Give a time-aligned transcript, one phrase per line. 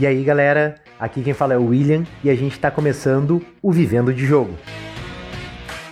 [0.00, 3.70] E aí, galera, aqui quem fala é o William e a gente está começando o
[3.70, 4.56] Vivendo de Jogo.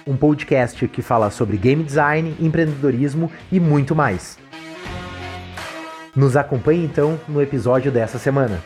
[0.07, 4.39] Um podcast que fala sobre game design, empreendedorismo e muito mais.
[6.17, 8.63] Nos acompanhe então no episódio dessa semana.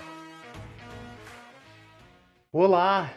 [2.52, 3.10] Olá,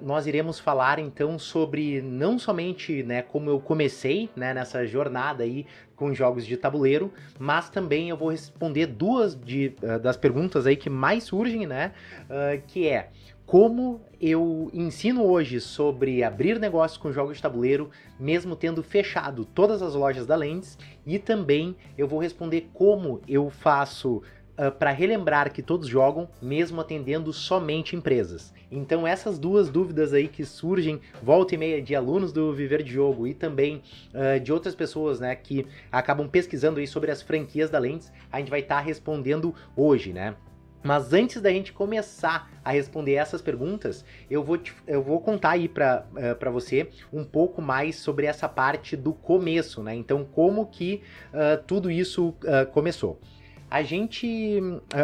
[0.00, 5.66] nós iremos falar então sobre não somente né, como eu comecei né, nessa jornada aí
[5.94, 10.76] com jogos de tabuleiro, mas também eu vou responder duas de, uh, das perguntas aí
[10.76, 11.92] que mais surgem, né?
[12.24, 13.10] Uh, que é
[13.48, 19.80] como eu ensino hoje sobre abrir negócios com jogos de tabuleiro, mesmo tendo fechado todas
[19.80, 24.22] as lojas da Lens, e também eu vou responder como eu faço
[24.58, 28.52] uh, ah, para relembrar que todos jogam, mesmo atendendo somente empresas.
[28.70, 32.92] Então essas duas dúvidas aí que surgem volta e meia de alunos do Viver de
[32.92, 33.82] Jogo e também
[34.12, 38.38] uh, de outras pessoas, né, que acabam pesquisando aí sobre as franquias da Lentes, a
[38.38, 40.34] gente vai estar tá respondendo hoje, né?
[40.82, 45.50] Mas antes da gente começar a responder essas perguntas, eu vou, te, eu vou contar
[45.50, 49.94] aí para uh, você um pouco mais sobre essa parte do começo, né?
[49.94, 51.02] Então, como que
[51.32, 53.20] uh, tudo isso uh, começou.
[53.70, 54.60] A gente,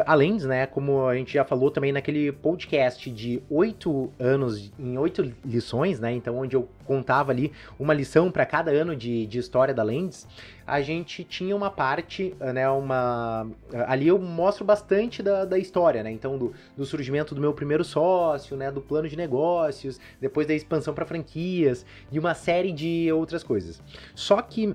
[0.07, 5.35] além, né, como a gente já falou também naquele podcast de oito anos, em oito
[5.45, 9.75] lições, né, então onde eu contava ali uma lição para cada ano de, de história
[9.75, 10.27] da Lens,
[10.67, 13.47] a gente tinha uma parte, né, uma...
[13.87, 17.85] Ali eu mostro bastante da, da história, né, então do, do surgimento do meu primeiro
[17.85, 23.13] sócio, né, do plano de negócios, depois da expansão para franquias e uma série de
[23.13, 23.83] outras coisas.
[24.15, 24.75] Só que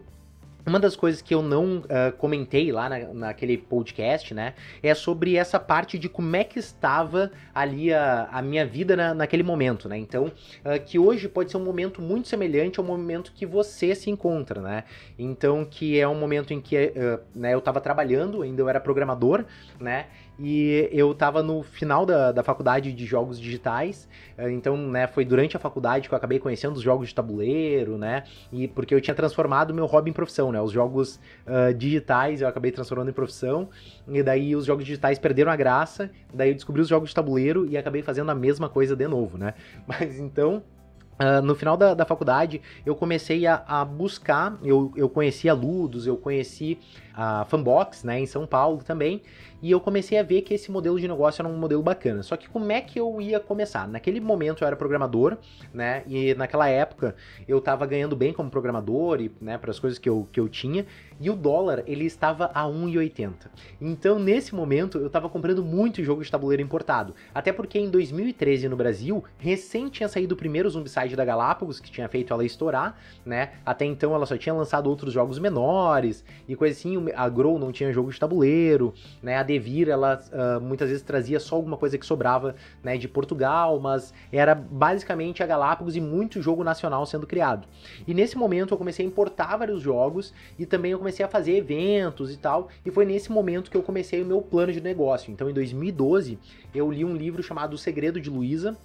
[0.66, 5.36] uma das coisas que eu não uh, comentei lá na, naquele podcast, né, é sobre
[5.36, 9.88] essa parte de como é que estava ali a, a minha vida na, naquele momento,
[9.88, 9.98] né?
[9.98, 14.10] Então, uh, que hoje pode ser um momento muito semelhante ao momento que você se
[14.10, 14.84] encontra, né?
[15.18, 18.80] Então, que é um momento em que uh, né, eu estava trabalhando, ainda eu era
[18.80, 19.46] programador,
[19.80, 20.08] né?
[20.42, 25.26] E eu estava no final da, da faculdade de jogos digitais, eh, então, né, foi
[25.26, 29.02] durante a faculdade que eu acabei conhecendo os jogos de tabuleiro, né, e porque eu
[29.02, 33.14] tinha transformado meu hobby em profissão, né, os jogos uh, digitais eu acabei transformando em
[33.14, 33.68] profissão,
[34.08, 37.66] e daí os jogos digitais perderam a graça, daí eu descobri os jogos de tabuleiro
[37.66, 39.54] e acabei fazendo a mesma coisa de novo, né,
[39.86, 40.64] mas então...
[41.22, 45.54] Uh, no final da, da faculdade, eu comecei a, a buscar, eu, eu conheci a
[45.54, 46.80] Ludos, eu conheci
[47.14, 49.22] a Fanbox, né, em São Paulo também,
[49.62, 52.24] e eu comecei a ver que esse modelo de negócio era um modelo bacana.
[52.24, 53.88] Só que como é que eu ia começar?
[53.88, 55.38] Naquele momento eu era programador,
[55.74, 56.04] né?
[56.08, 57.16] E naquela época
[57.48, 60.48] eu estava ganhando bem como programador e, né, para as coisas que eu, que eu
[60.48, 60.86] tinha,
[61.20, 63.34] e o dólar ele estava a 1,80.
[63.82, 68.70] Então, nesse momento eu estava comprando muito jogo de tabuleiro importado, até porque em 2013
[68.70, 72.98] no Brasil, recém tinha saído o primeiro Zombicide da Galápagos, que tinha feito ela estourar,
[73.26, 73.54] né?
[73.66, 77.72] Até então ela só tinha lançado outros jogos menores e coisa assim, a Grow não
[77.72, 79.38] tinha jogo de tabuleiro, né?
[79.38, 83.80] A Devir, ela uh, muitas vezes trazia só alguma coisa que sobrava né, de Portugal,
[83.80, 87.68] mas era basicamente a Galápagos e muito jogo nacional sendo criado.
[88.08, 91.56] E nesse momento eu comecei a importar vários jogos e também eu comecei a fazer
[91.56, 95.32] eventos e tal, e foi nesse momento que eu comecei o meu plano de negócio.
[95.32, 96.38] Então em 2012
[96.74, 98.78] eu li um livro chamado O Segredo de Luísa,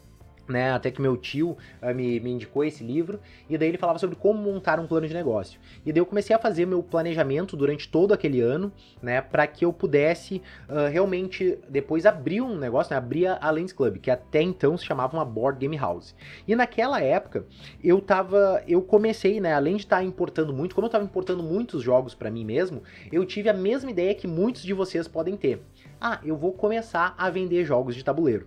[0.48, 3.98] né, até que meu tio uh, me, me, indicou esse livro, e daí ele falava
[3.98, 5.60] sobre como montar um plano de negócio.
[5.84, 8.72] E daí eu comecei a fazer meu planejamento durante todo aquele ano,
[9.02, 13.72] né, para que eu pudesse uh, realmente depois abrir um negócio, né, abrir a Lens
[13.72, 16.14] Club, que até então se chamava uma board game house.
[16.46, 17.44] E naquela época,
[17.82, 21.42] eu tava, eu comecei, né, além de estar tá importando muito, como eu estava importando
[21.42, 25.36] muitos jogos para mim mesmo, eu tive a mesma ideia que muitos de vocês podem
[25.36, 25.62] ter.
[26.00, 28.46] Ah, eu vou começar a vender jogos de tabuleiro.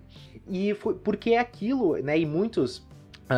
[0.49, 2.17] E foi porque é aquilo, né?
[2.19, 2.86] E muitos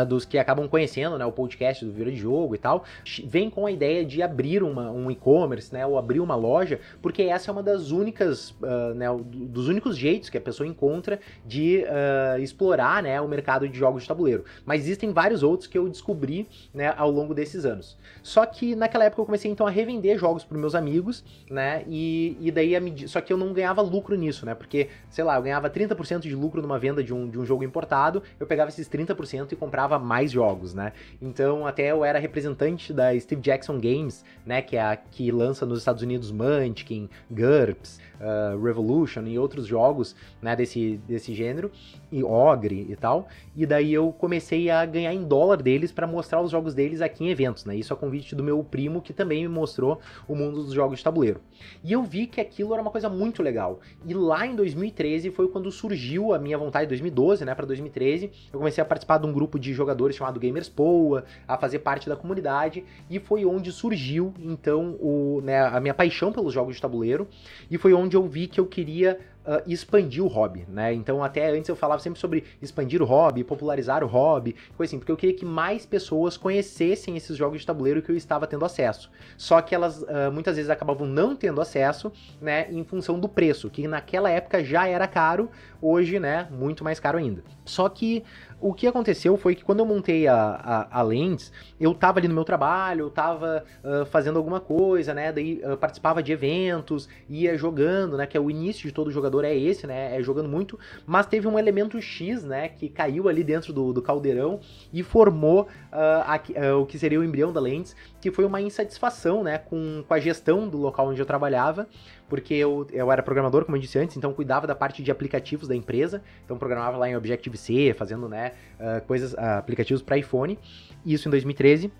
[0.08, 2.84] dos que acabam conhecendo né, o podcast do Vira de Jogo e tal,
[3.26, 7.24] vem com a ideia de abrir uma, um e-commerce, né, ou abrir uma loja, porque
[7.24, 11.84] essa é uma das únicas, uh, né, dos únicos jeitos que a pessoa encontra de
[11.84, 14.46] uh, explorar né, o mercado de jogos de tabuleiro.
[14.66, 17.98] Mas existem vários outros que eu descobri né, ao longo desses anos.
[18.22, 22.38] Só que naquela época eu comecei então a revender jogos para meus amigos, né, e,
[22.40, 25.38] e daí a medida, só que eu não ganhava lucro nisso, né, porque, sei lá,
[25.38, 28.70] eu ganhava 30% de lucro numa venda de um, de um jogo importado, eu pegava
[28.70, 30.92] esses 30% e comprava comprava mais jogos, né?
[31.22, 34.62] Então, até eu era representante da Steve Jackson Games, né?
[34.62, 40.16] Que é a que lança nos Estados Unidos Munchkin, GURPS, uh, Revolution e outros jogos,
[40.42, 40.56] né?
[40.56, 41.72] Desse, desse gênero,
[42.12, 43.28] e Ogre e tal.
[43.56, 47.24] E daí eu comecei a ganhar em dólar deles para mostrar os jogos deles aqui
[47.24, 47.76] em eventos, né?
[47.76, 51.04] Isso a convite do meu primo, que também me mostrou o mundo dos jogos de
[51.04, 51.42] tabuleiro.
[51.84, 53.80] E eu vi que aquilo era uma coisa muito legal.
[54.06, 58.60] E lá em 2013 foi quando surgiu a minha vontade, 2012, né, para 2013, eu
[58.60, 62.10] comecei a participar de um grupo de de jogadores chamado Gamers Poa, a fazer parte
[62.10, 66.82] da comunidade, e foi onde surgiu então o, né, a minha paixão pelos jogos de
[66.82, 67.28] tabuleiro,
[67.70, 70.94] e foi onde eu vi que eu queria uh, expandir o hobby, né?
[70.94, 75.00] Então até antes eu falava sempre sobre expandir o hobby, popularizar o hobby, coisa assim,
[75.00, 78.66] porque eu queria que mais pessoas conhecessem esses jogos de tabuleiro que eu estava tendo
[78.66, 79.10] acesso.
[79.38, 82.12] Só que elas uh, muitas vezes acabavam não tendo acesso,
[82.42, 85.50] né, em função do preço, que naquela época já era caro,
[85.82, 87.44] hoje, né, muito mais caro ainda.
[87.66, 88.24] Só que
[88.62, 92.28] o que aconteceu foi que quando eu montei a, a, a Lens, eu tava ali
[92.28, 95.32] no meu trabalho, eu tava uh, fazendo alguma coisa, né?
[95.32, 98.28] Daí uh, participava de eventos, ia jogando, né?
[98.28, 100.18] Que é o início de todo jogador é esse, né?
[100.18, 100.78] É jogando muito.
[101.06, 102.68] Mas teve um elemento X, né?
[102.68, 104.60] Que caiu ali dentro do, do caldeirão
[104.92, 109.58] e formou uh, o que seria o embrião da Lens, que foi uma insatisfação, né?
[109.58, 111.88] Com, com a gestão do local onde eu trabalhava
[112.30, 115.68] porque eu, eu era programador, como eu disse antes, então cuidava da parte de aplicativos
[115.68, 120.58] da empresa, então programava lá em Objective-C, fazendo né, uh, coisas, uh, aplicativos para iPhone,
[121.06, 121.92] isso em 2013.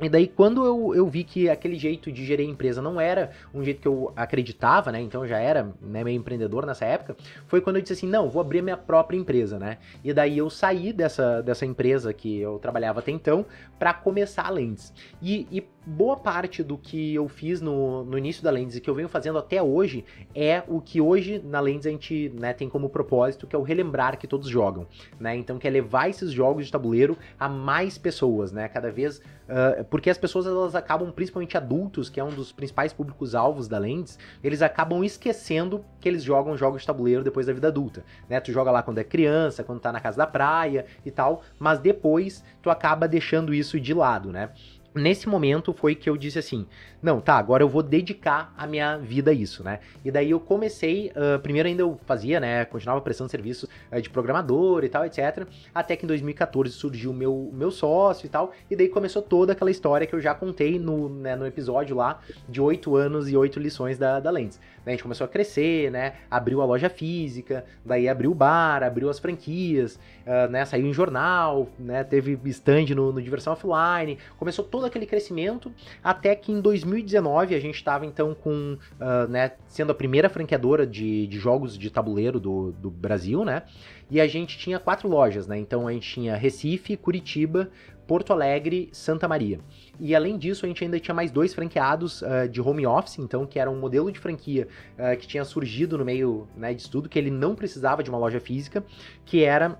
[0.00, 3.32] E daí, quando eu, eu vi que aquele jeito de gerir a empresa não era
[3.52, 5.00] um jeito que eu acreditava, né?
[5.00, 7.16] Então eu já era né, meio empreendedor nessa época,
[7.48, 9.78] foi quando eu disse assim, não, vou abrir minha própria empresa, né?
[10.04, 13.44] E daí eu saí dessa, dessa empresa que eu trabalhava até então
[13.76, 14.94] para começar a Lens.
[15.20, 18.90] E, e boa parte do que eu fiz no, no início da Lens e que
[18.90, 20.04] eu venho fazendo até hoje
[20.34, 23.62] é o que hoje na Lens a gente né, tem como propósito, que é o
[23.62, 24.86] relembrar que todos jogam,
[25.18, 25.34] né?
[25.34, 28.68] Então, que é levar esses jogos de tabuleiro a mais pessoas, né?
[28.68, 29.18] Cada vez...
[29.48, 33.78] Uh, porque as pessoas, elas acabam, principalmente adultos, que é um dos principais públicos-alvos da
[33.78, 38.38] Lens, eles acabam esquecendo que eles jogam jogos de tabuleiro depois da vida adulta, né?
[38.40, 41.78] Tu joga lá quando é criança, quando tá na casa da praia e tal, mas
[41.78, 44.50] depois tu acaba deixando isso de lado, né?
[44.94, 46.66] Nesse momento foi que eu disse assim:
[47.02, 49.80] não, tá, agora eu vou dedicar a minha vida a isso, né?
[50.04, 54.10] E daí eu comecei, uh, primeiro ainda eu fazia, né, continuava prestando serviço uh, de
[54.10, 55.46] programador e tal, etc.
[55.74, 59.52] Até que em 2014 surgiu o meu, meu sócio e tal, e daí começou toda
[59.52, 63.36] aquela história que eu já contei no, né, no episódio lá de oito anos e
[63.36, 64.60] oito lições da, da Lens.
[64.88, 69.08] A gente começou a crescer, né, abriu a loja física, daí abriu o bar, abriu
[69.08, 74.64] as franquias, uh, né, saiu em jornal, né, teve stand no, no Diversão Offline, começou
[74.64, 79.52] todo aquele crescimento, até que em 2000 2019 a gente estava então com, uh, né,
[79.66, 83.62] sendo a primeira franqueadora de, de jogos de tabuleiro do, do Brasil, né?
[84.10, 85.58] E a gente tinha quatro lojas, né?
[85.58, 87.70] Então a gente tinha Recife, Curitiba,
[88.08, 89.60] Porto Alegre, Santa Maria.
[90.00, 93.46] E além disso, a gente ainda tinha mais dois franqueados uh, de home office, então,
[93.46, 97.06] que era um modelo de franquia uh, que tinha surgido no meio né, de estudo,
[97.06, 98.82] que ele não precisava de uma loja física,
[99.26, 99.78] que era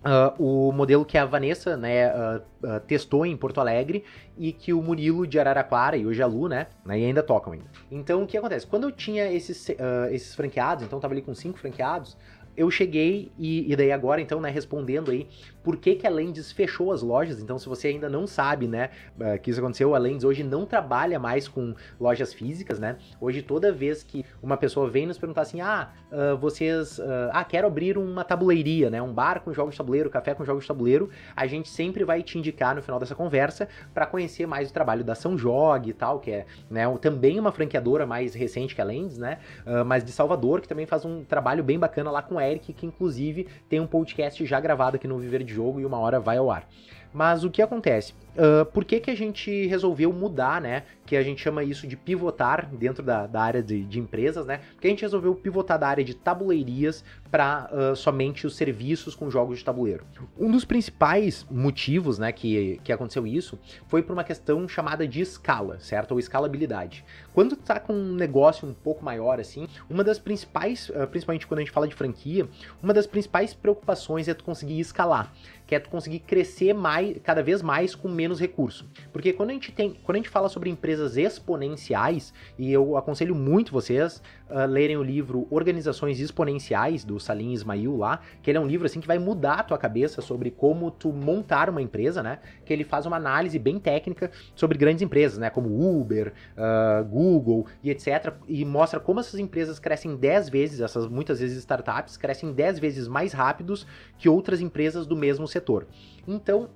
[0.00, 4.02] Uh, o modelo que a Vanessa né, uh, uh, testou em Porto Alegre
[4.34, 7.52] e que o Murilo de Araraquara e hoje a Lu, né, né, e ainda tocam
[7.52, 7.66] ainda.
[7.90, 8.66] Então o que acontece?
[8.66, 9.68] Quando eu tinha esses,
[10.10, 12.16] esses franqueados, então eu tava ali com cinco franqueados,
[12.60, 15.26] eu cheguei e, e, daí agora, então, né, respondendo aí,
[15.64, 17.40] por que, que a Lendes fechou as lojas?
[17.40, 20.66] Então, se você ainda não sabe, né, uh, que isso aconteceu, a Lendes hoje não
[20.66, 22.96] trabalha mais com lojas físicas, né?
[23.18, 27.42] Hoje, toda vez que uma pessoa vem nos perguntar assim, ah, uh, vocês, uh, ah,
[27.44, 30.68] quero abrir uma tabuleiria, né, um bar com jogos de tabuleiro, café com jogos de
[30.68, 34.72] tabuleiro, a gente sempre vai te indicar no final dessa conversa para conhecer mais o
[34.72, 38.82] trabalho da São Jog e tal, que é, né, também uma franqueadora mais recente que
[38.82, 39.38] a Lendes, né,
[39.86, 42.86] mas de Salvador, que também faz um trabalho bem bacana lá com o Eric, que
[42.86, 46.36] inclusive tem um podcast já gravado aqui no Viver de Jogo e uma hora vai
[46.36, 46.68] ao ar.
[47.12, 48.14] Mas o que acontece?
[48.30, 50.84] Uh, por que, que a gente resolveu mudar, né?
[51.04, 54.60] Que a gente chama isso de pivotar dentro da, da área de, de, empresas, né?
[54.72, 59.28] Porque a gente resolveu pivotar da área de tabuleirias para uh, somente os serviços com
[59.28, 60.04] jogos de tabuleiro.
[60.38, 63.58] Um dos principais motivos, né, que, que aconteceu isso
[63.88, 66.12] foi por uma questão chamada de escala, certo?
[66.12, 67.04] Ou escalabilidade.
[67.34, 71.46] Quando tu tá com um negócio um pouco maior assim, uma das principais, uh, principalmente
[71.48, 72.48] quando a gente fala de franquia,
[72.80, 75.32] uma das principais preocupações é tu conseguir escalar,
[75.70, 78.90] que é tu conseguir crescer mais, cada vez mais com menos recurso.
[79.12, 83.36] Porque quando a gente tem, quando a gente fala sobre empresas exponenciais, e eu aconselho
[83.36, 84.20] muito vocês
[84.50, 88.86] uh, lerem o livro Organizações Exponenciais do Salim Ismail lá, que ele é um livro
[88.86, 92.38] assim que vai mudar a tua cabeça sobre como tu montar uma empresa, né?
[92.64, 95.50] Que ele faz uma análise bem técnica sobre grandes empresas, né?
[95.50, 98.34] Como Uber, uh, Google e etc.
[98.48, 103.08] E mostra como essas empresas crescem 10 vezes, essas muitas vezes startups crescem 10 vezes
[103.08, 103.86] mais rápidos
[104.18, 105.86] que outras empresas do mesmo setor.
[106.26, 106.68] Então,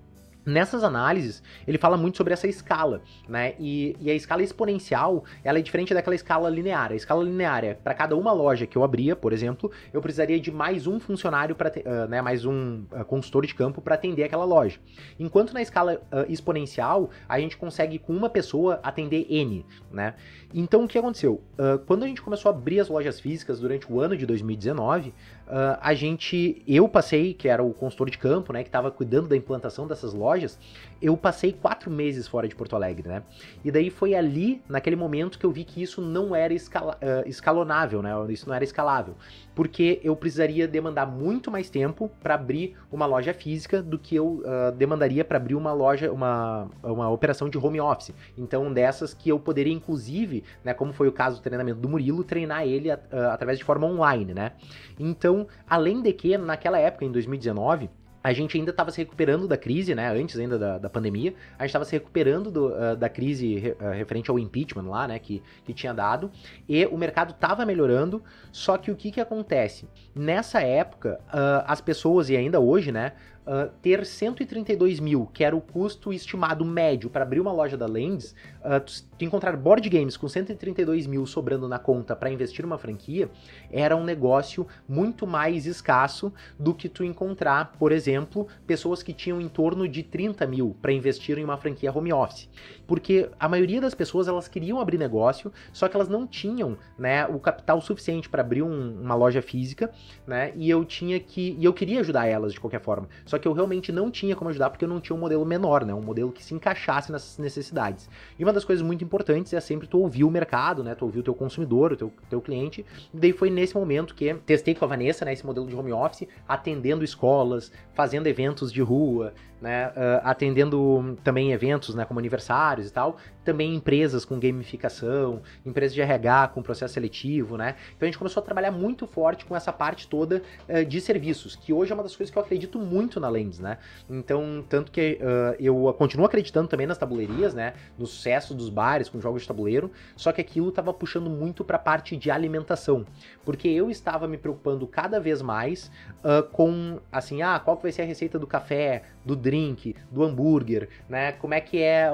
[0.47, 3.55] Nessas análises, ele fala muito sobre essa escala, né?
[3.59, 6.93] E, e, a escala exponencial, ela é diferente daquela escala linear.
[6.93, 10.39] A escala linear é, para cada uma loja que eu abria, por exemplo, eu precisaria
[10.39, 14.25] de mais um funcionário, para uh, né, mais um uh, consultor de campo para atender
[14.25, 14.79] aquela loja.
[15.19, 20.15] Enquanto na escala uh, exponencial, a gente consegue com uma pessoa atender N, né?
[20.53, 21.43] Então, o que aconteceu?
[21.87, 25.13] quando a gente começou a abrir as lojas físicas durante o ano de 2019,
[25.47, 29.29] uh, a gente, eu passei, que era o consultor de campo, né, que estava cuidando
[29.29, 30.59] da implantação dessas lojas,
[31.01, 33.23] eu passei quatro meses fora de Porto Alegre, né?
[33.65, 37.29] E daí foi ali, naquele momento, que eu vi que isso não era escala, uh,
[37.29, 38.11] escalonável, né?
[38.29, 39.15] Isso não era escalável.
[39.55, 44.43] Porque eu precisaria demandar muito mais tempo para abrir uma loja física do que eu
[44.45, 48.13] uh, demandaria para abrir uma loja, uma, uma operação de home office.
[48.37, 52.25] Então, dessas que eu poderia, inclusive, né, como foi o caso do treinamento do Murilo,
[52.25, 52.99] treinar ele uh,
[53.31, 54.53] através de forma online, né?
[54.99, 57.91] Então, além de que, naquela época, em 2019,
[58.25, 60.11] a gente ainda estava se recuperando da crise, né?
[60.11, 63.91] Antes ainda da, da pandemia, a gente estava se recuperando do, uh, da crise uh,
[63.91, 65.19] referente ao impeachment lá, né?
[65.19, 66.31] Que, que tinha dado.
[66.67, 68.23] E o mercado estava melhorando.
[68.51, 69.87] Só que o que, que acontece?
[70.15, 73.13] Nessa época, uh, as pessoas, e ainda hoje, né?
[73.47, 77.87] Uh, ter 132 mil, que era o custo estimado médio para abrir uma loja da
[77.87, 82.79] Lens, uh, tu, encontrar board games com 132 mil sobrando na conta para investir numa
[82.79, 83.31] franquia,
[83.71, 89.41] era um negócio muito mais escasso do que tu encontrar, por exemplo, pessoas que tinham
[89.41, 92.49] em torno de 30 mil para investir em uma franquia home office.
[92.87, 97.27] Porque a maioria das pessoas elas queriam abrir negócio, só que elas não tinham né,
[97.27, 99.91] o capital suficiente para abrir um, uma loja física,
[100.27, 100.53] né?
[100.57, 101.57] E eu tinha que.
[101.59, 103.09] E eu queria ajudar elas de qualquer forma.
[103.25, 105.85] Só que eu realmente não tinha como ajudar porque eu não tinha um modelo menor,
[105.85, 105.95] né?
[105.95, 108.09] Um modelo que se encaixasse nessas necessidades.
[108.39, 110.95] E uma das coisas muito importantes é sempre tu ouvir o mercado, né?
[110.95, 112.85] Tu ouvir o teu consumidor, o teu, teu cliente.
[113.13, 115.33] E daí foi nesse momento que testei com a Vanessa, né?
[115.33, 119.89] Esse modelo de home office, atendendo escolas, fazendo eventos de rua, né?
[119.89, 122.05] Uh, atendendo também eventos, né?
[122.05, 123.17] Como aniversários e tal.
[123.45, 127.77] Também empresas com gamificação, empresas de RH com processo seletivo, né?
[127.97, 131.57] Então a gente começou a trabalhar muito forte com essa parte toda uh, de serviços,
[131.57, 133.79] que hoje é uma das coisas que eu acredito muito na Lens, né?
[134.09, 137.75] Então, tanto que uh, eu continuo acreditando também nas tabuleirias, né?
[137.99, 141.77] No sucesso dos bares com jogos de tabuleiro, só que aquilo estava puxando muito para
[141.77, 143.05] a parte de alimentação,
[143.45, 145.91] porque eu estava me preocupando cada vez mais
[146.25, 150.25] uh, com, assim, ah, qual que vai ser a receita do café, do drink, do
[150.25, 151.33] hambúrguer, né?
[151.33, 152.11] Como é que é,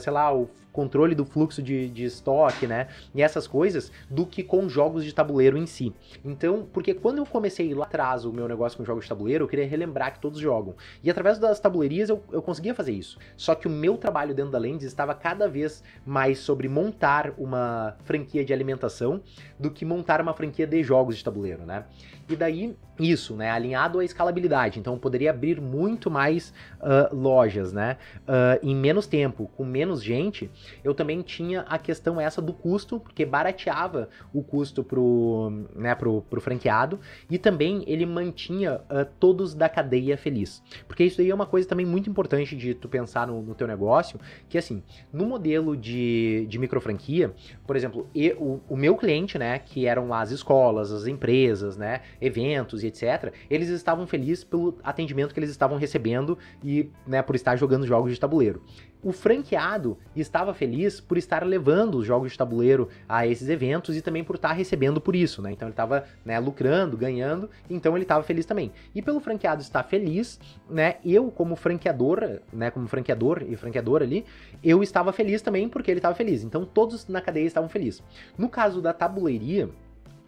[0.00, 2.86] sei lá, o controle do fluxo de, de estoque, né?
[3.12, 5.92] E essas coisas, do que com jogos de tabuleiro em si.
[6.24, 9.48] Então, porque quando eu comecei lá atrás o meu negócio com jogos de tabuleiro, eu
[9.48, 10.76] queria relembrar que todos jogam.
[11.02, 13.18] E através das tabuleirias eu, eu conseguia fazer isso.
[13.36, 17.96] Só que o meu trabalho dentro da Lens estava cada vez mais sobre montar uma
[18.04, 19.20] franquia de alimentação
[19.58, 21.86] do que montar uma franquia de jogos de tabuleiro, né?
[22.28, 23.50] E daí, isso, né?
[23.50, 24.78] Alinhado à escalabilidade.
[24.78, 27.96] Então, eu poderia abrir muito mais uh, lojas, né?
[28.20, 30.50] Uh, em menos tempo, com menos gente.
[30.82, 36.22] Eu também tinha a questão essa do custo, porque barateava o custo pro, né, pro,
[36.22, 36.98] pro franqueado.
[37.30, 40.62] E também ele mantinha uh, todos da cadeia feliz.
[40.86, 43.66] Porque isso aí é uma coisa também muito importante de tu pensar no, no teu
[43.66, 44.82] negócio, que assim,
[45.12, 47.34] no modelo de, de micro franquia,
[47.66, 52.02] por exemplo, eu, o, o meu cliente, né, que eram as escolas, as empresas, né,
[52.20, 57.34] eventos e etc., eles estavam felizes pelo atendimento que eles estavam recebendo e né, por
[57.34, 58.62] estar jogando jogos de tabuleiro.
[59.02, 64.02] O franqueado estava feliz por estar levando os jogos de tabuleiro a esses eventos e
[64.02, 65.52] também por estar recebendo por isso, né?
[65.52, 68.72] Então ele estava né, lucrando, ganhando, então ele estava feliz também.
[68.94, 70.96] E pelo franqueado estar feliz, né?
[71.04, 72.70] Eu como franqueador, né?
[72.70, 74.24] Como franqueador e franqueador ali,
[74.64, 76.42] eu estava feliz também porque ele estava feliz.
[76.42, 78.02] Então todos na cadeia estavam felizes.
[78.36, 79.70] No caso da tabuleiria,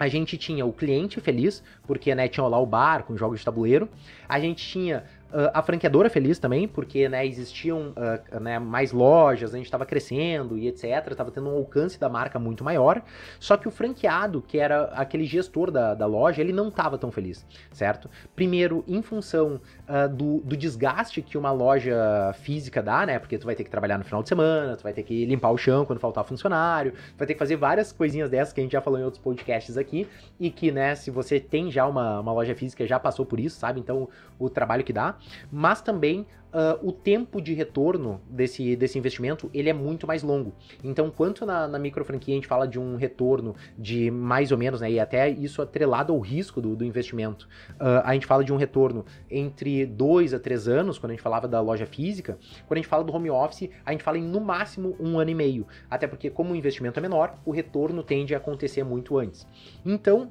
[0.00, 3.44] a gente tinha o cliente feliz, porque né, tinha lá o bar com jogos de
[3.44, 3.86] tabuleiro.
[4.26, 9.54] A gente tinha Uh, a franqueadora feliz também, porque né, existiam uh, né, mais lojas,
[9.54, 13.00] a gente estava crescendo e etc, estava tendo um alcance da marca muito maior,
[13.38, 17.12] só que o franqueado, que era aquele gestor da, da loja, ele não estava tão
[17.12, 18.10] feliz, certo?
[18.34, 23.46] Primeiro, em função uh, do, do, desgaste que uma loja física dá, né, porque tu
[23.46, 25.84] vai ter que trabalhar no final de semana, tu vai ter que limpar o chão
[25.84, 28.80] quando faltar funcionário, tu vai ter que fazer várias coisinhas dessas que a gente já
[28.80, 30.08] falou em outros podcasts aqui,
[30.40, 33.60] e que, né, se você tem já uma, uma loja física, já passou por isso,
[33.60, 33.78] sabe?
[33.78, 34.08] Então,
[34.38, 35.19] o, o trabalho que dá
[35.50, 40.52] mas também uh, o tempo de retorno desse, desse investimento ele é muito mais longo.
[40.82, 44.58] Então, quanto na, na micro franquia a gente fala de um retorno de mais ou
[44.58, 48.44] menos, né, e até isso atrelado ao risco do, do investimento, uh, a gente fala
[48.44, 52.38] de um retorno entre dois a três anos, quando a gente falava da loja física,
[52.66, 55.30] quando a gente fala do home office, a gente fala em no máximo um ano
[55.30, 55.66] e meio.
[55.90, 59.46] Até porque, como o investimento é menor, o retorno tende a acontecer muito antes.
[59.84, 60.30] Então,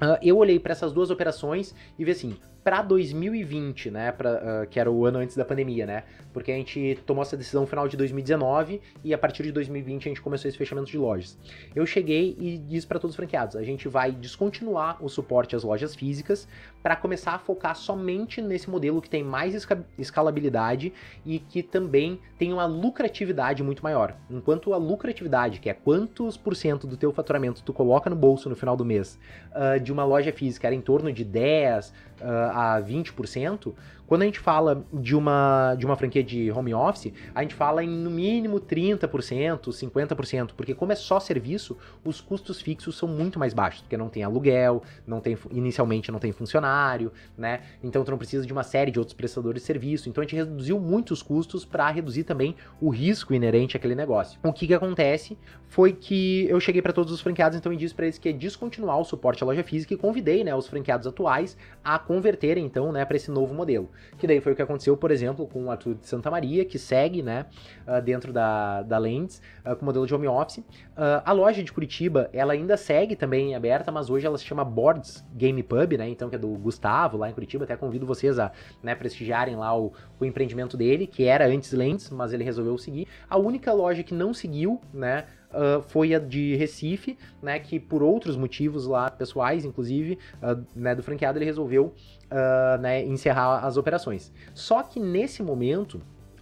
[0.00, 4.66] Uh, eu olhei para essas duas operações e vi assim, para 2020, né, pra, uh,
[4.68, 7.66] que era o ano antes da pandemia, né, porque a gente tomou essa decisão no
[7.66, 11.38] final de 2019 e a partir de 2020 a gente começou esse fechamento de lojas.
[11.74, 15.62] Eu cheguei e disse para todos os franqueados, a gente vai descontinuar o suporte às
[15.62, 16.46] lojas físicas
[16.82, 19.54] para começar a focar somente nesse modelo que tem mais
[19.98, 20.92] escalabilidade
[21.24, 24.16] e que também tem uma lucratividade muito maior.
[24.30, 28.48] Enquanto a lucratividade, que é quantos por cento do teu faturamento tu coloca no bolso
[28.48, 29.18] no final do mês,
[29.50, 33.74] uh, de uma loja física era em torno de 10 uh, a 20%,
[34.10, 37.84] quando a gente fala de uma, de uma franquia de home office, a gente fala
[37.84, 43.38] em no mínimo 30%, 50%, porque como é só serviço, os custos fixos são muito
[43.38, 47.60] mais baixos, porque não tem aluguel, não tem inicialmente não tem funcionário, né?
[47.84, 50.08] Então tu não precisa de uma série de outros prestadores de serviço.
[50.08, 54.40] Então a gente reduziu muito os custos para reduzir também o risco inerente àquele negócio.
[54.42, 55.38] O que que acontece
[55.68, 58.34] foi que eu cheguei para todos os franqueados então e disse para eles que ia
[58.34, 62.90] descontinuar o suporte à loja física e convidei, né, os franqueados atuais a converterem então,
[62.90, 63.88] né, para esse novo modelo.
[64.18, 66.78] Que daí foi o que aconteceu, por exemplo, com o Arthur de Santa Maria, que
[66.78, 67.46] segue, né,
[67.86, 70.58] uh, dentro da, da Lens, uh, com o modelo de home office.
[70.58, 74.64] Uh, a loja de Curitiba, ela ainda segue também aberta, mas hoje ela se chama
[74.64, 77.64] Boards Game Pub, né, então que é do Gustavo, lá em Curitiba.
[77.64, 78.52] Até convido vocês a
[78.82, 83.06] né, prestigiarem lá o, o empreendimento dele, que era antes Lens, mas ele resolveu seguir.
[83.28, 88.02] A única loja que não seguiu, né, uh, foi a de Recife, né, que por
[88.02, 91.94] outros motivos lá, pessoais, inclusive, uh, né, do franqueado, ele resolveu
[92.30, 94.32] uh, né, encerrar as operações.
[94.54, 96.00] Só que nesse momento,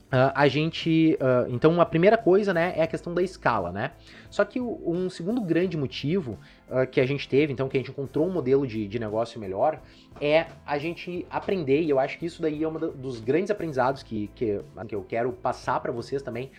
[0.08, 1.18] Uh, a gente.
[1.20, 3.92] Uh, então, a primeira coisa, né, é a questão da escala, né?
[4.30, 6.38] Só que um segundo grande motivo
[6.70, 9.38] uh, que a gente teve, então, que a gente encontrou um modelo de, de negócio
[9.38, 9.82] melhor,
[10.18, 14.02] é a gente aprender, e eu acho que isso daí é um dos grandes aprendizados
[14.02, 16.50] que, que, que eu quero passar para vocês também,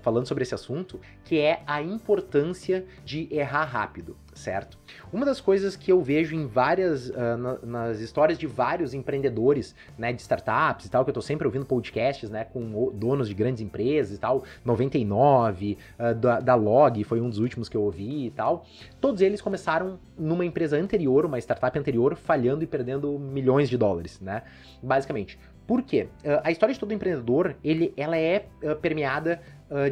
[0.00, 4.78] falando sobre esse assunto, que é a importância de errar rápido certo?
[5.12, 9.74] Uma das coisas que eu vejo em várias, uh, na, nas histórias de vários empreendedores,
[9.96, 13.34] né, de startups e tal, que eu tô sempre ouvindo podcasts, né, com donos de
[13.34, 17.82] grandes empresas e tal, 99, uh, da, da Log foi um dos últimos que eu
[17.82, 18.66] ouvi e tal,
[19.00, 24.20] todos eles começaram numa empresa anterior, uma startup anterior, falhando e perdendo milhões de dólares,
[24.20, 24.42] né,
[24.82, 25.38] basicamente.
[25.66, 26.08] Por quê?
[26.22, 28.46] Uh, a história de todo empreendedor, ele, ela é
[28.82, 29.40] permeada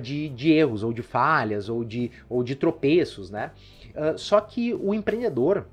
[0.01, 3.51] de, de erros, ou de falhas, ou de, ou de tropeços, né?
[3.95, 5.67] Uh, só que o empreendedor,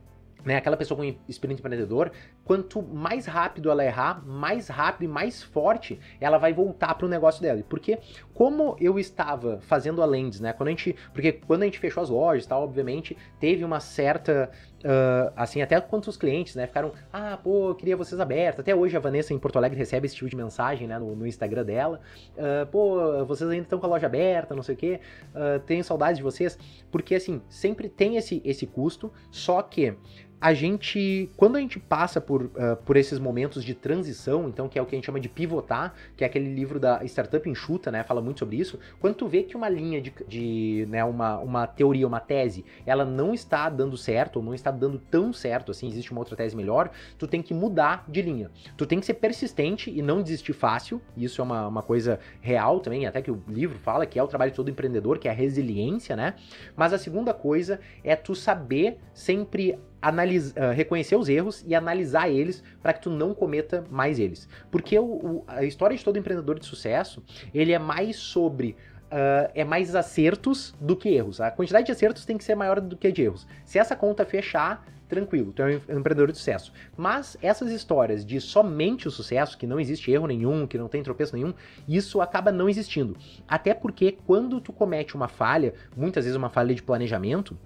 [0.46, 2.12] né, aquela pessoa com experiência empreendedor,
[2.44, 7.10] quanto mais rápido ela errar, mais rápido e mais forte ela vai voltar para o
[7.10, 7.64] negócio dela.
[7.70, 8.00] Porque
[8.40, 12.02] como eu estava fazendo a Lens, né, quando a gente, porque quando a gente fechou
[12.02, 17.38] as lojas, tal, obviamente teve uma certa Uh, assim, até quantos clientes, né, ficaram, ah,
[17.44, 18.62] pô, queria vocês abertos.
[18.62, 21.28] Até hoje a Vanessa em Porto Alegre recebe esse tipo de mensagem, né, no, no
[21.28, 22.00] Instagram dela.
[22.38, 25.02] Uh, pô, vocês ainda estão com a loja aberta, não sei o quê.
[25.36, 26.58] Uh, tenho saudades de vocês.
[26.90, 29.98] Porque, assim, sempre tem esse, esse custo, só que
[30.42, 34.80] a gente, quando a gente passa por, uh, por esses momentos de transição, então, que
[34.80, 37.92] é o que a gente chama de pivotar, que é aquele livro da Startup Enxuta,
[37.92, 41.38] né, fala muito sobre isso, quando tu vê que uma linha de, de né, uma,
[41.40, 45.72] uma teoria, uma tese, ela não está dando certo, ou não está dando tão certo,
[45.72, 48.50] assim, existe uma outra tese melhor, tu tem que mudar de linha.
[48.78, 52.80] Tu tem que ser persistente e não desistir fácil, isso é uma, uma coisa real
[52.80, 55.32] também, até que o livro fala que é o trabalho de todo empreendedor, que é
[55.32, 56.36] a resiliência, né,
[56.76, 62.64] mas a segunda coisa é tu saber sempre uh, reconhecer os erros e analisar eles
[62.82, 64.48] para que tu não cometa mais eles.
[64.72, 68.76] Porque o, o, a história de todo empreendedor de sucesso, ele é mais sobre
[69.10, 71.42] Uh, é mais acertos do que erros.
[71.42, 73.48] A quantidade de acertos tem que ser maior do que a de erros.
[73.66, 76.72] Se essa conta fechar, tranquilo, tu é um empreendedor de sucesso.
[76.96, 81.02] Mas essas histórias de somente o sucesso, que não existe erro nenhum, que não tem
[81.02, 81.54] tropeço nenhum,
[81.88, 83.18] isso acaba não existindo.
[83.48, 87.58] Até porque quando tu comete uma falha, muitas vezes uma falha de planejamento,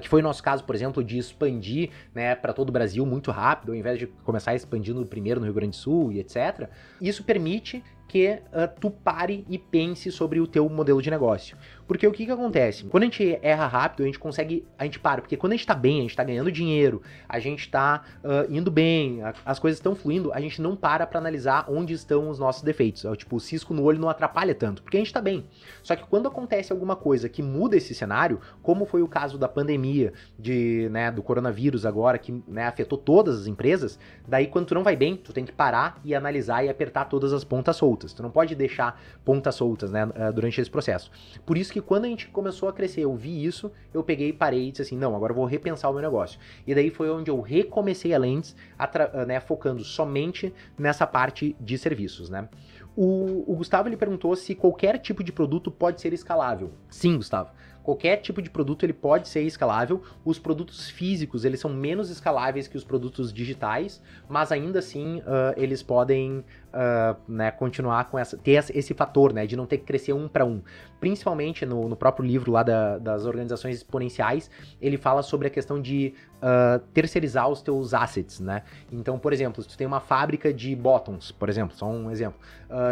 [0.00, 3.30] que foi o nosso caso, por exemplo, de expandir né, para todo o Brasil muito
[3.30, 6.68] rápido, ao invés de começar expandindo primeiro no Rio Grande do Sul e etc.
[7.00, 11.56] Isso permite que uh, tu pare e pense sobre o teu modelo de negócio.
[11.88, 12.84] Porque o que que acontece?
[12.84, 15.66] Quando a gente erra rápido, a gente consegue, a gente para, porque quando a gente
[15.66, 19.58] tá bem, a gente tá ganhando dinheiro, a gente tá uh, indo bem, a, as
[19.58, 23.02] coisas estão fluindo, a gente não para para analisar onde estão os nossos defeitos.
[23.06, 25.46] É, tipo, o cisco no olho não atrapalha tanto, porque a gente tá bem.
[25.82, 29.48] Só que quando acontece alguma coisa que muda esse cenário, como foi o caso da
[29.48, 33.98] pandemia, de, né, do coronavírus agora, que né, afetou todas as empresas,
[34.28, 37.32] daí quando tu não vai bem, tu tem que parar e analisar e apertar todas
[37.32, 38.12] as pontas soltas soltas.
[38.12, 41.10] Tu não pode deixar pontas soltas, né, eh, durante esse processo.
[41.46, 44.68] Por isso que quando a gente começou a crescer, eu vi isso, eu peguei, parei
[44.68, 46.38] e disse assim, não, agora eu vou repensar o meu negócio.
[46.66, 51.78] E daí foi onde eu recomecei a Lens, eh, né, focando somente nessa parte de
[51.78, 52.48] serviços, né.
[52.94, 56.72] O, o Gustavo ele perguntou se qualquer tipo de produto pode ser escalável.
[56.90, 57.50] Sim, Gustavo.
[57.82, 60.02] Qualquer tipo de produto ele pode ser escalável.
[60.24, 65.52] Os produtos físicos eles são menos escaláveis que os produtos digitais, mas ainda assim uh,
[65.56, 69.84] eles podem uh, né, continuar com essa ter esse fator né, de não ter que
[69.84, 70.62] crescer um para um.
[71.00, 74.48] Principalmente no, no, próprio livro lá da, das organizações exponenciais,
[74.80, 78.62] ele fala sobre a questão de uh, terceirizar os teus assets, né?
[78.90, 82.38] Então, por exemplo, se tu tem uma fábrica de bottoms, por exemplo, só um exemplo,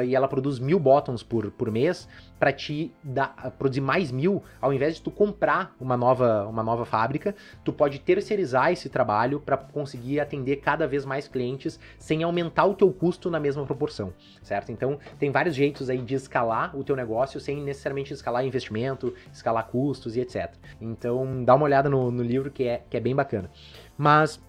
[0.05, 2.07] e ela produz mil bottoms por, por mês,
[2.40, 6.85] para te dar, produzir mais mil, ao invés de tu comprar uma nova, uma nova
[6.85, 12.64] fábrica, tu pode terceirizar esse trabalho para conseguir atender cada vez mais clientes sem aumentar
[12.66, 14.12] o teu custo na mesma proporção,
[14.43, 14.73] certo?
[14.73, 19.66] Então, tem vários jeitos aí de escalar o teu negócio sem necessariamente escalar investimento, escalar
[19.66, 20.53] custos e etc.
[20.81, 23.51] Então, dá uma olhada no, no livro que é, que é bem bacana.
[23.97, 24.43] Mas,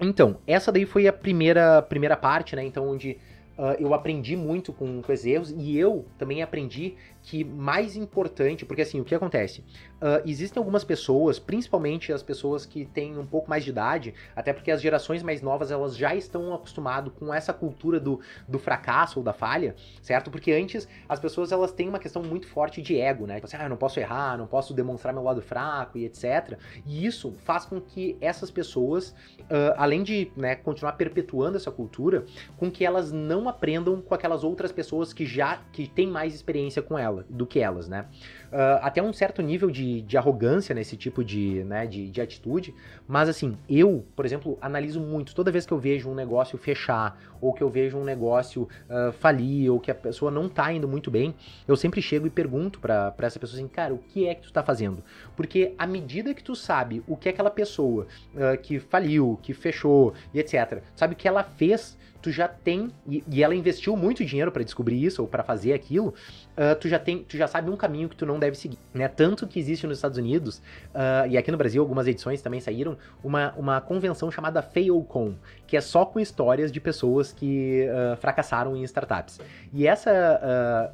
[0.00, 2.64] então, essa daí foi a primeira, primeira parte, né?
[2.64, 3.18] Então, onde
[3.58, 8.64] Uh, eu aprendi muito com, com esses erros e eu também aprendi que mais importante,
[8.64, 9.64] porque assim, o que acontece?
[10.00, 14.52] Uh, existem algumas pessoas, principalmente as pessoas que têm um pouco mais de idade, até
[14.52, 19.18] porque as gerações mais novas elas já estão acostumadas com essa cultura do, do fracasso
[19.18, 20.30] ou da falha, certo?
[20.30, 23.34] Porque antes as pessoas elas têm uma questão muito forte de ego, né?
[23.34, 26.56] Tipo assim, ah, eu não posso errar, não posso demonstrar meu lado fraco e etc.
[26.86, 32.24] E isso faz com que essas pessoas, uh, além de né, continuar perpetuando essa cultura,
[32.56, 36.82] com que elas não aprendam com aquelas outras pessoas que já que têm mais experiência
[36.82, 38.06] com ela do que elas, né?
[38.50, 42.74] Uh, até um certo nível de, de arrogância nesse tipo de, né, de, de atitude,
[43.06, 45.34] mas assim, eu, por exemplo, analiso muito.
[45.34, 49.12] Toda vez que eu vejo um negócio fechar, ou que eu vejo um negócio uh,
[49.12, 51.34] falir, ou que a pessoa não tá indo muito bem,
[51.66, 54.52] eu sempre chego e pergunto para essa pessoa assim, cara, o que é que tu
[54.52, 55.02] tá fazendo?
[55.36, 60.14] Porque à medida que tu sabe o que aquela pessoa uh, que faliu, que fechou
[60.32, 64.24] e etc, sabe o que ela fez, tu já tem e, e ela investiu muito
[64.24, 67.70] dinheiro para descobrir isso ou para fazer aquilo, uh, tu já tem, tu já sabe
[67.70, 69.08] um caminho que tu não deve seguir, né?
[69.08, 70.58] Tanto que existe nos Estados Unidos
[70.94, 75.34] uh, e aqui no Brasil algumas edições também saíram uma, uma convenção chamada FailCon,
[75.66, 79.40] que é só com histórias de pessoas que uh, fracassaram em startups.
[79.72, 80.08] E essa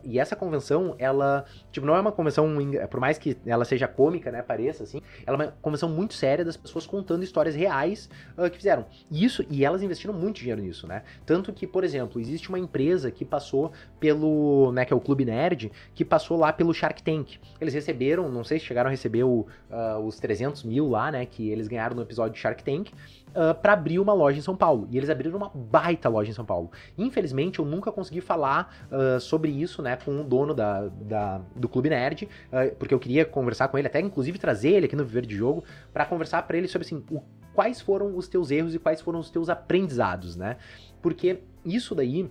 [0.02, 2.48] e essa convenção, ela tipo não é uma convenção
[2.90, 6.44] por mais que ela seja cômica, né, pareça assim, ela é uma convenção muito séria
[6.44, 8.08] das pessoas contando histórias reais
[8.50, 8.86] que fizeram.
[9.10, 11.02] E isso e elas investiram muito dinheiro nisso, né?
[11.24, 15.24] Tanto que, por exemplo, existe uma empresa que passou pelo, né, que é o Clube
[15.24, 17.33] Nerd, que passou lá pelo Shark Tank.
[17.60, 21.26] Eles receberam, não sei se chegaram a receber o, uh, os 300 mil lá, né,
[21.26, 22.90] que eles ganharam no episódio de Shark Tank,
[23.34, 24.86] Uh, para abrir uma loja em São Paulo.
[24.92, 26.70] E eles abriram uma baita loja em São Paulo.
[26.96, 31.68] Infelizmente, eu nunca consegui falar uh, sobre isso, né, com o dono da, da do
[31.68, 32.28] Clube Nerd,
[32.78, 35.64] porque eu queria conversar com ele, até inclusive trazer ele aqui no Viver de Jogo,
[35.92, 37.20] para conversar para ele sobre assim, o,
[37.54, 40.56] quais foram os teus erros e quais foram os teus aprendizados, né?
[41.00, 42.30] Porque isso daí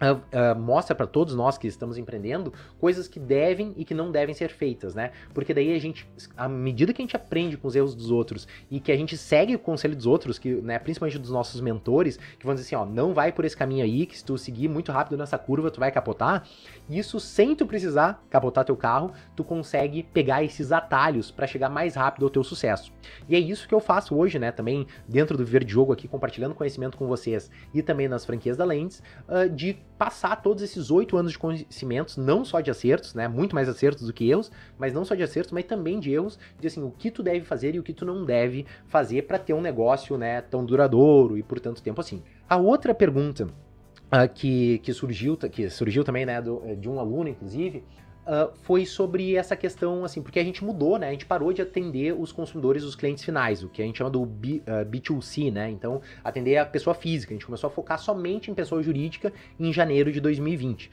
[0.00, 4.10] Uh, uh, mostra para todos nós que estamos empreendendo coisas que devem e que não
[4.10, 5.12] devem ser feitas, né?
[5.32, 8.48] Porque daí a gente, à medida que a gente aprende com os erros dos outros
[8.68, 12.18] e que a gente segue o conselho dos outros, que, né, principalmente dos nossos mentores,
[12.38, 14.68] que vão dizer assim, ó, não vai por esse caminho aí, que se tu seguir
[14.68, 16.44] muito rápido nessa curva, tu vai capotar.
[16.90, 21.94] Isso sem tu precisar capotar teu carro, tu consegue pegar esses atalhos para chegar mais
[21.94, 22.92] rápido ao teu sucesso.
[23.28, 24.50] E é isso que eu faço hoje, né?
[24.50, 28.56] Também dentro do Viver de Jogo aqui, compartilhando conhecimento com vocês e também nas franquias
[28.56, 33.14] da Lentes, uh, de passar todos esses oito anos de conhecimentos, não só de acertos,
[33.14, 33.28] né?
[33.28, 36.40] Muito mais acertos do que erros, mas não só de acertos, mas também de erros,
[36.58, 39.38] de assim, o que tu deve fazer e o que tu não deve fazer para
[39.38, 42.20] ter um negócio, né, tão duradouro e por tanto tempo assim.
[42.48, 47.28] A outra pergunta uh, que, que surgiu, que surgiu também, né, do, de um aluno,
[47.28, 47.84] inclusive,
[48.24, 51.08] Uh, foi sobre essa questão, assim, porque a gente mudou, né?
[51.08, 54.10] A gente parou de atender os consumidores, os clientes finais, o que a gente chama
[54.10, 55.68] do B, uh, B2C, né?
[55.68, 57.32] Então, atender a pessoa física.
[57.32, 60.88] A gente começou a focar somente em pessoa jurídica em janeiro de 2020.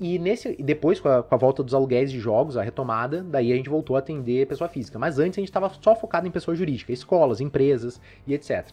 [0.00, 3.52] E nesse, depois, com a, com a, volta dos aluguéis de jogos, a retomada, daí
[3.52, 4.98] a gente voltou a atender pessoa física.
[4.98, 8.66] Mas antes a gente estava só focado em pessoa jurídica, escolas, empresas e etc.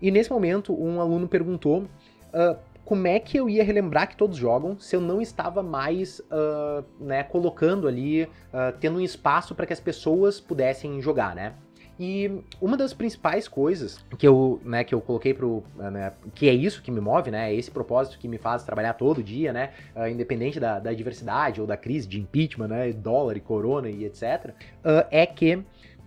[0.00, 4.36] E nesse momento, um aluno perguntou uh, como é que eu ia relembrar que todos
[4.36, 9.66] jogam se eu não estava mais uh, né, colocando ali, uh, tendo um espaço para
[9.66, 11.54] que as pessoas pudessem jogar, né?
[12.00, 16.52] E uma das principais coisas que eu, né, que eu coloquei pro, né, que é
[16.52, 19.70] isso que me move, né, é esse propósito que me faz trabalhar todo dia, né,
[19.94, 24.04] uh, independente da, da, diversidade ou da crise de impeachment, né, dólar e corona e
[24.04, 24.50] etc,
[24.84, 25.62] uh, é que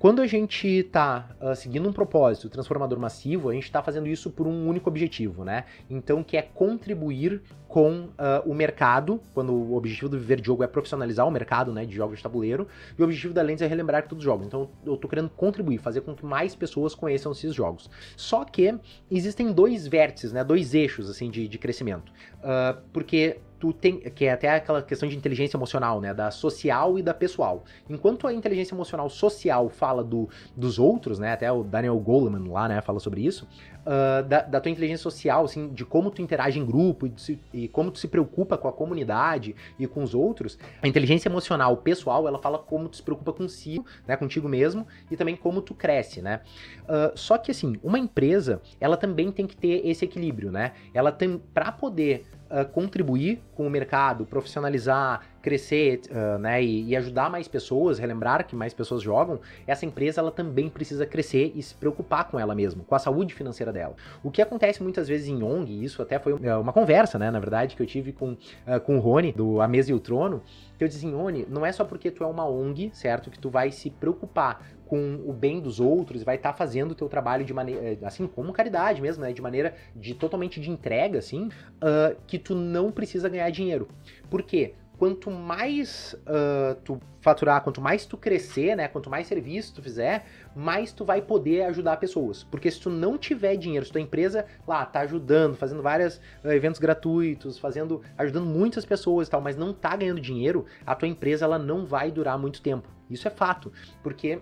[0.06, 4.06] quando a gente está uh, ah, seguindo um propósito transformador massivo, a gente está fazendo
[4.06, 5.66] isso por um único objetivo, né?
[5.90, 7.42] Então, que é contribuir
[7.76, 8.10] com uh,
[8.46, 12.20] o mercado, quando o objetivo do Viver Jogo é profissionalizar o mercado né, de jogos
[12.20, 14.48] de tabuleiro, e o objetivo da Lens é relembrar todos jogam.
[14.48, 17.90] Então, eu estou querendo contribuir, fazer com que mais pessoas conheçam esses jogos.
[18.16, 18.80] Só que
[19.12, 22.14] existem dois vértices, né, dois eixos assim de, de crescimento.
[22.38, 26.98] Uh, porque tu tem, que é até aquela questão de inteligência emocional, né, da social
[26.98, 27.66] e da pessoal.
[27.90, 32.68] Enquanto a inteligência emocional social fala do, dos outros, né, até o Daniel Goleman lá,
[32.68, 33.48] né, fala sobre isso,
[33.86, 37.68] uh, da, da, tua inteligência social, assim, de como tu interage em grupo e, e,
[37.68, 42.28] como tu se preocupa com a comunidade e com os outros, a inteligência emocional pessoal,
[42.28, 46.22] ela fala como tu se preocupa consigo, né, contigo mesmo, e também como tu cresce,
[46.22, 46.42] né.
[46.84, 51.12] Uh, só que, assim, uma empresa, ela também tem que ter esse equilíbrio, né, ela
[51.12, 57.30] tem, para poder uh, contribuir com o mercado, profissionalizar, crescer, uh, né, e, e, ajudar
[57.30, 61.76] mais pessoas, relembrar que mais pessoas jogam, essa empresa ela também precisa crescer e se
[61.76, 63.96] preocupar com ela mesma, com a saúde financeira dela.
[64.24, 67.76] O que acontece muitas vezes em ONG, isso até foi uma conversa, né, na verdade,
[67.76, 70.42] que eu tive com, uh, com o Rony, do A Mesa e o Trono,
[70.78, 73.40] que eu disse assim, Rony, não é só porque tu é uma ONG, certo, que
[73.40, 77.10] tu vai se preocupar com o bem dos outros, vai estar tá fazendo o teu
[77.10, 79.34] trabalho de maneira, eh, assim, como caridade mesmo, né?
[79.34, 83.88] De maneira de totalmente de entrega, assim, uh, que tu não precisa ganhar dinheiro.
[84.30, 84.74] Por quê?
[84.98, 88.88] Quanto mais uh, tu faturar, quanto mais tu crescer, né?
[88.88, 92.44] Quanto mais serviço tu fizer, mais tu vai poder ajudar pessoas.
[92.44, 96.52] Porque se tu não tiver dinheiro, se tua empresa lá tá ajudando, fazendo vários uh,
[96.52, 101.08] eventos gratuitos, fazendo, ajudando muitas pessoas e tal, mas não tá ganhando dinheiro, a tua
[101.10, 102.88] empresa ela não vai durar muito tempo.
[103.10, 103.72] Isso é fato,
[104.02, 104.40] porque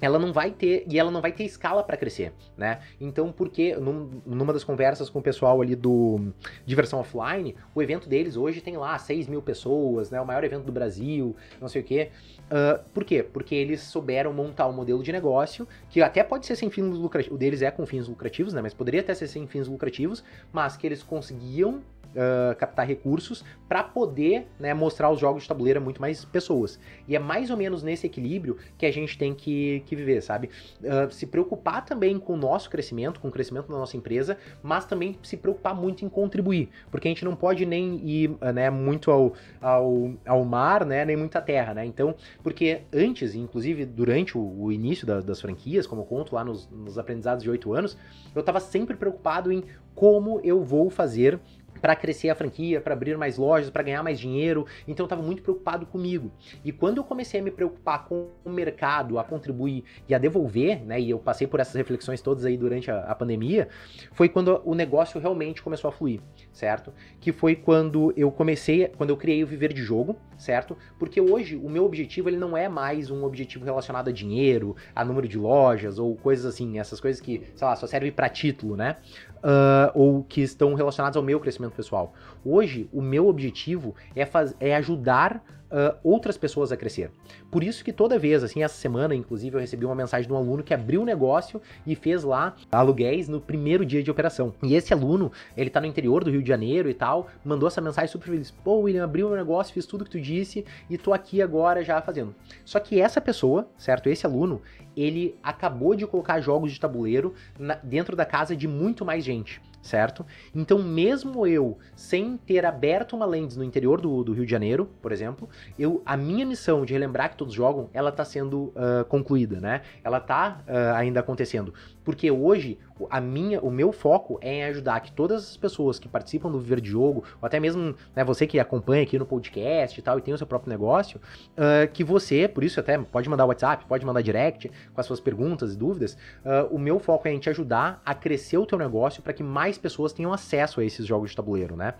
[0.00, 2.80] ela não vai ter e ela não vai ter escala para crescer, né?
[3.00, 6.32] Então, porque num, numa das conversas com o pessoal ali do
[6.64, 10.20] Diversão Offline, o evento deles hoje tem lá 6 mil pessoas, né?
[10.20, 12.10] O maior evento do Brasil, não sei o quê.
[12.46, 13.22] Uh, por quê?
[13.22, 17.34] Porque eles souberam montar um modelo de negócio que até pode ser sem fins lucrativos,
[17.34, 18.62] o deles é com fins lucrativos, né?
[18.62, 21.82] Mas poderia até ser sem fins lucrativos, mas que eles conseguiam
[22.14, 26.78] uh, captar recursos para poder né, mostrar os jogos de tabuleiro a muito mais pessoas.
[27.06, 30.50] E é mais ou menos nesse equilíbrio que a gente tem que, que viver, sabe?
[30.80, 34.84] Uh, se preocupar também com o nosso crescimento, com o crescimento da nossa empresa, mas
[34.84, 39.10] também se preocupar muito em contribuir, porque a gente não pode nem ir né, muito
[39.10, 41.84] ao, ao, ao mar, né, nem muita terra, né?
[41.84, 46.44] Então, porque antes, inclusive durante o, o início da, das franquias, como eu conto lá
[46.44, 47.96] nos, nos aprendizados de oito anos,
[48.34, 51.40] eu estava sempre preocupado em como eu vou fazer
[51.80, 54.66] para crescer a franquia, para abrir mais lojas, para ganhar mais dinheiro.
[54.86, 56.30] Então eu estava muito preocupado comigo.
[56.64, 60.84] E quando eu comecei a me preocupar com o mercado, a contribuir e a devolver,
[60.84, 61.00] né?
[61.00, 63.68] E eu passei por essas reflexões todas aí durante a, a pandemia,
[64.12, 66.20] foi quando o negócio realmente começou a fluir,
[66.52, 66.92] certo?
[67.20, 70.76] Que foi quando eu comecei, quando eu criei o Viver de Jogo, certo?
[70.98, 75.04] Porque hoje o meu objetivo ele não é mais um objetivo relacionado a dinheiro, a
[75.04, 78.76] número de lojas ou coisas assim, essas coisas que, sei lá, só servem para título,
[78.76, 78.96] né?
[79.38, 82.12] Uh, ou que estão relacionados ao meu crescimento pessoal.
[82.44, 87.10] Hoje, o meu objetivo é, faz, é ajudar uh, outras pessoas a crescer.
[87.50, 90.36] Por isso que toda vez, assim, essa semana, inclusive, eu recebi uma mensagem de um
[90.36, 94.54] aluno que abriu um negócio e fez lá aluguéis no primeiro dia de operação.
[94.62, 97.80] E esse aluno, ele tá no interior do Rio de Janeiro e tal, mandou essa
[97.80, 98.50] mensagem super feliz.
[98.50, 102.00] Pô, William, abriu o negócio, fiz tudo que tu disse e tô aqui agora já
[102.00, 102.34] fazendo.
[102.64, 104.08] Só que essa pessoa, certo?
[104.08, 104.60] Esse aluno,
[104.96, 109.60] ele acabou de colocar jogos de tabuleiro na, dentro da casa de muito mais gente
[109.82, 110.24] certo?
[110.54, 114.88] Então, mesmo eu, sem ter aberto uma lens no interior do, do, Rio de Janeiro,
[115.00, 119.04] por exemplo, eu, a minha missão de relembrar que todos jogam, ela tá sendo uh,
[119.08, 119.82] concluída, né?
[120.02, 121.72] Ela tá uh, ainda acontecendo.
[122.08, 122.78] Porque hoje
[123.10, 126.58] a minha, o meu foco é em ajudar que todas as pessoas que participam do
[126.58, 130.22] Viver Jogo, ou até mesmo né, você que acompanha aqui no podcast e tal, e
[130.22, 134.06] tem o seu próprio negócio, uh, que você, por isso até pode mandar WhatsApp, pode
[134.06, 136.14] mandar direct com as suas perguntas e dúvidas.
[136.42, 139.42] Uh, o meu foco é em te ajudar a crescer o teu negócio para que
[139.42, 141.92] mais pessoas tenham acesso a esses jogos de tabuleiro, né?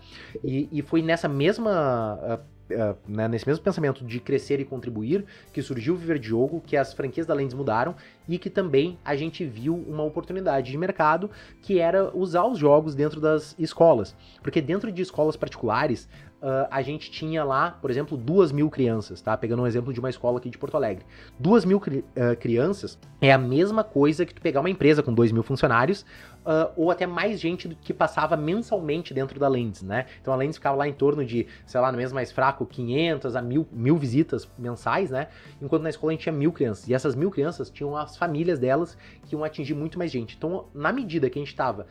[0.43, 2.19] E, e foi nessa mesma.
[2.23, 6.27] Uh, uh, né, nesse mesmo pensamento de crescer e contribuir, que surgiu o Viver de
[6.27, 7.95] Jogo, que as franquias da Lens mudaram
[8.27, 11.29] e que também a gente viu uma oportunidade de mercado
[11.61, 14.15] que era usar os jogos dentro das escolas.
[14.41, 16.07] Porque dentro de escolas particulares,
[16.41, 19.35] uh, a gente tinha lá, por exemplo, duas mil crianças, tá?
[19.37, 21.05] Pegando um exemplo de uma escola aqui de Porto Alegre.
[21.39, 25.13] Duas mil cri uh, crianças é a mesma coisa que tu pegar uma empresa com
[25.13, 26.05] dois mil funcionários,
[26.49, 30.07] uh, ou até mais gente do que passava mensalmente dentro da Lens, né?
[30.19, 33.35] Então a Lens ficava lá em torno de, sei lá, no mês mais fraco, 500
[33.35, 35.27] a mil, mil visitas mensais, né?
[35.61, 36.87] Enquanto na escola a gente tinha mil crianças.
[36.87, 40.35] E essas mil crianças tinham as famílias delas que iam atingir muito mais gente.
[40.35, 41.85] Então, na medida que a gente estava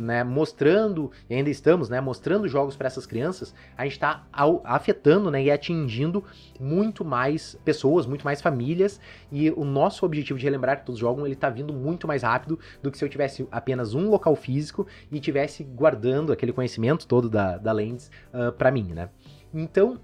[0.00, 4.24] né, mostrando, e ainda estamos, né, mostrando jogos para essas crianças, a gente está
[4.64, 6.24] afetando né, e atingindo
[6.58, 9.00] muito mais pessoas, muito mais famílias.
[9.30, 12.58] E o nosso objetivo de relembrar que todos jogam, ele está vindo muito mais rápido
[12.82, 17.28] do que se eu tivesse apenas um local físico e tivesse guardando aquele conhecimento todo
[17.28, 19.10] da, da Lens uh, ah, para mim, né?
[19.52, 19.98] Então,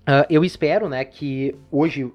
[0.00, 2.14] Uh, eu espero, né, que hoje, uh,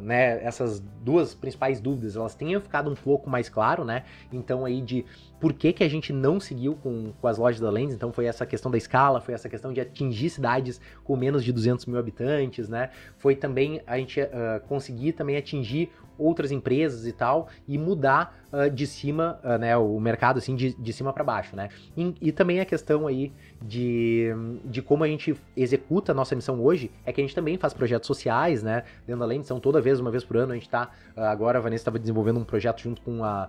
[0.00, 4.80] né, essas duas principais dúvidas, elas tenham ficado um pouco mais claro, né, então aí
[4.80, 5.04] de
[5.40, 8.26] por que, que a gente não seguiu com, com as lojas da Lens, então foi
[8.26, 11.98] essa questão da escala, foi essa questão de atingir cidades com menos de 200 mil
[11.98, 12.90] habitantes, né?
[13.18, 18.70] Foi também a gente uh, conseguir também atingir outras empresas e tal, e mudar uh,
[18.70, 21.68] de cima, uh, né, o mercado assim, de, de cima para baixo, né?
[21.96, 23.32] E, e, também a questão aí
[23.62, 24.28] de,
[24.64, 27.72] de como a gente executa a nossa missão hoje, é que a gente também faz
[27.72, 30.68] projetos sociais, né, dentro da Lente, são toda vez, uma vez por ano, a gente
[30.68, 33.48] tá, uh, agora a Vanessa estava desenvolvendo um projeto junto com a,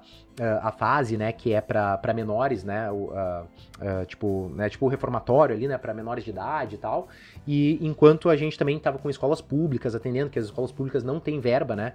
[0.61, 3.11] a fase, né, que é para menores, né, o,
[4.05, 7.07] tipo, né, tipo o reformatório ali, né, para menores de idade e tal,
[7.47, 11.19] e enquanto a gente também estava com escolas públicas atendendo, que as escolas públicas não
[11.19, 11.93] têm verba, né,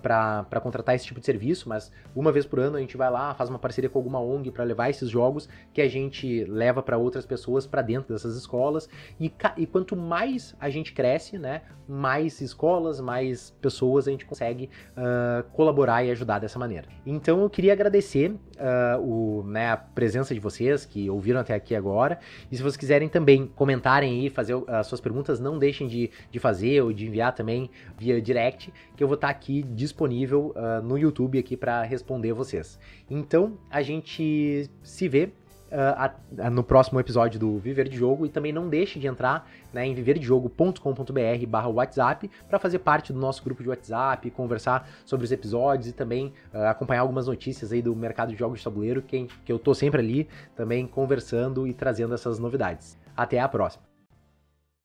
[0.00, 3.10] para para contratar esse tipo de serviço, mas uma vez por ano a gente vai
[3.10, 6.82] lá, faz uma parceria com alguma ONG para levar esses jogos que a gente leva
[6.82, 8.88] para outras pessoas para dentro dessas escolas.
[9.20, 14.70] E, e quanto mais a gente cresce, né, mais escolas, mais pessoas a gente consegue
[14.96, 16.86] uh, colaborar e ajudar dessa maneira.
[17.04, 21.74] Então eu queria agradecer uh, o, né, a presença de vocês que ouviram até aqui
[21.74, 22.18] agora.
[22.50, 26.38] E se vocês quiserem também comentarem aí, fazer as suas perguntas, não deixem de, de
[26.38, 27.68] fazer ou de enviar também
[27.98, 32.32] via direct, que eu vou estar tá aqui disponível uh, no YouTube aqui para responder
[32.32, 32.78] vocês.
[33.10, 35.30] Então a gente se vê
[35.72, 39.50] Uh, a, no próximo episódio do Viver de Jogo e também não deixe de entrar
[39.72, 45.24] né, em viverdejogo.com.br barra WhatsApp para fazer parte do nosso grupo de WhatsApp, conversar sobre
[45.24, 49.00] os episódios e também uh, acompanhar algumas notícias aí do mercado de jogos de tabuleiro,
[49.00, 52.98] que, que eu tô sempre ali também conversando e trazendo essas novidades.
[53.16, 53.91] Até a próxima!